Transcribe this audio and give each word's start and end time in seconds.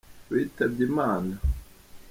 witabye 0.31 0.81
Imana. 0.89 1.33